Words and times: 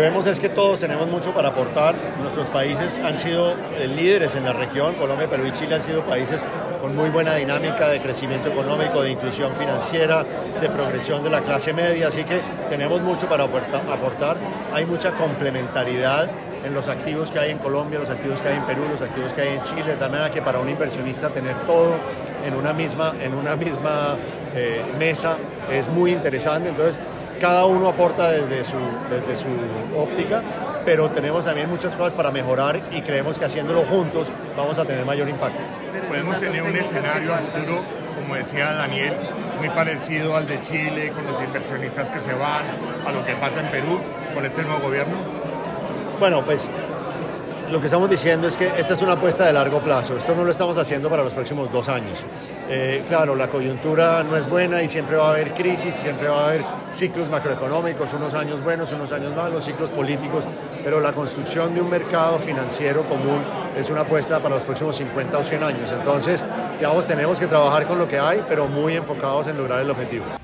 Vemos 0.00 0.26
es 0.26 0.40
que 0.40 0.48
todos 0.48 0.80
tenemos 0.80 1.08
mucho 1.08 1.34
para 1.34 1.48
aportar. 1.48 1.94
Nuestros 2.22 2.48
países 2.48 2.98
han 3.04 3.18
sido 3.18 3.52
eh, 3.52 3.86
líderes 3.86 4.34
en 4.34 4.44
la 4.44 4.54
región. 4.54 4.94
Colombia, 4.94 5.28
Perú 5.28 5.44
y 5.46 5.52
Chile 5.52 5.74
han 5.74 5.82
sido 5.82 6.02
países 6.02 6.42
con 6.80 6.96
muy 6.96 7.10
buena 7.10 7.34
dinámica 7.34 7.86
de 7.90 8.00
crecimiento 8.00 8.48
económico, 8.48 9.02
de 9.02 9.10
inclusión 9.10 9.54
financiera, 9.54 10.24
de 10.58 10.70
progresión 10.70 11.22
de 11.22 11.28
la 11.28 11.42
clase 11.42 11.74
media. 11.74 12.08
Así 12.08 12.24
que 12.24 12.40
tenemos 12.70 13.02
mucho 13.02 13.28
para 13.28 13.44
aportar. 13.44 14.38
Hay 14.72 14.86
mucha 14.86 15.10
complementariedad 15.10 16.30
en 16.64 16.72
los 16.72 16.88
activos 16.88 17.30
que 17.30 17.38
hay 17.38 17.50
en 17.50 17.58
Colombia, 17.58 17.98
los 17.98 18.08
activos 18.08 18.40
que 18.40 18.48
hay 18.48 18.56
en 18.56 18.64
Perú, 18.64 18.84
los 18.90 19.02
activos 19.02 19.34
que 19.34 19.42
hay 19.42 19.56
en 19.56 19.62
Chile, 19.62 19.96
de 19.96 20.08
manera 20.08 20.30
que 20.30 20.40
para 20.40 20.60
un 20.60 20.70
inversionista 20.70 21.28
tener 21.28 21.54
todo 21.66 21.98
en 22.46 22.54
una 22.54 22.72
misma, 22.72 23.12
en 23.20 23.34
una 23.34 23.54
misma 23.54 24.16
eh, 24.54 24.82
mesa 24.98 25.36
es 25.70 25.90
muy 25.90 26.12
interesante. 26.12 26.70
Entonces, 26.70 26.96
cada 27.40 27.64
uno 27.64 27.88
aporta 27.88 28.30
desde 28.30 28.64
su, 28.64 28.76
desde 29.08 29.34
su 29.34 29.48
óptica, 29.96 30.42
pero 30.84 31.10
tenemos 31.10 31.46
también 31.46 31.68
muchas 31.68 31.96
cosas 31.96 32.14
para 32.14 32.30
mejorar 32.30 32.80
y 32.92 33.00
creemos 33.00 33.38
que 33.38 33.46
haciéndolo 33.46 33.82
juntos 33.82 34.30
vamos 34.56 34.78
a 34.78 34.84
tener 34.84 35.04
mayor 35.04 35.28
impacto. 35.28 35.64
Podemos 36.06 36.38
tener 36.38 36.62
un 36.62 36.76
escenario 36.76 37.34
futuro, 37.34 37.82
como 38.20 38.34
decía 38.34 38.74
Daniel, 38.74 39.14
muy 39.58 39.70
parecido 39.70 40.36
al 40.36 40.46
de 40.46 40.60
Chile, 40.60 41.10
con 41.12 41.26
los 41.26 41.42
inversionistas 41.42 42.08
que 42.10 42.20
se 42.20 42.34
van, 42.34 42.64
a 43.06 43.10
lo 43.10 43.24
que 43.24 43.34
pasa 43.34 43.60
en 43.60 43.70
Perú 43.70 44.00
con 44.34 44.44
este 44.44 44.62
nuevo 44.62 44.80
gobierno. 44.80 45.16
Bueno, 46.18 46.44
pues 46.44 46.70
lo 47.70 47.80
que 47.80 47.86
estamos 47.86 48.10
diciendo 48.10 48.48
es 48.48 48.56
que 48.56 48.72
esta 48.76 48.94
es 48.94 49.02
una 49.02 49.12
apuesta 49.12 49.46
de 49.46 49.52
largo 49.52 49.80
plazo. 49.80 50.16
Esto 50.16 50.34
no 50.34 50.44
lo 50.44 50.50
estamos 50.50 50.76
haciendo 50.76 51.08
para 51.08 51.22
los 51.22 51.32
próximos 51.32 51.70
dos 51.72 51.88
años. 51.88 52.24
Eh, 52.68 53.04
claro, 53.06 53.36
la 53.36 53.48
coyuntura 53.48 54.22
no 54.24 54.36
es 54.36 54.48
buena 54.48 54.82
y 54.82 54.88
siempre 54.88 55.16
va 55.16 55.28
a 55.28 55.30
haber 55.30 55.54
crisis, 55.54 55.94
siempre 55.94 56.28
va 56.28 56.44
a 56.44 56.48
haber 56.48 56.64
ciclos 56.90 57.30
macroeconómicos, 57.30 58.12
unos 58.14 58.34
años 58.34 58.62
buenos, 58.62 58.92
unos 58.92 59.12
años 59.12 59.34
malos, 59.36 59.64
ciclos 59.64 59.90
políticos, 59.90 60.44
pero 60.82 61.00
la 61.00 61.12
construcción 61.12 61.74
de 61.74 61.80
un 61.80 61.90
mercado 61.90 62.38
financiero 62.38 63.08
común 63.08 63.42
es 63.76 63.88
una 63.90 64.00
apuesta 64.00 64.40
para 64.40 64.56
los 64.56 64.64
próximos 64.64 64.96
50 64.96 65.38
o 65.38 65.44
100 65.44 65.62
años. 65.62 65.92
Entonces, 65.92 66.44
digamos, 66.78 67.06
tenemos 67.06 67.38
que 67.38 67.46
trabajar 67.46 67.86
con 67.86 67.98
lo 67.98 68.08
que 68.08 68.18
hay, 68.18 68.44
pero 68.48 68.66
muy 68.66 68.96
enfocados 68.96 69.46
en 69.46 69.56
lograr 69.56 69.80
el 69.80 69.90
objetivo. 69.90 70.39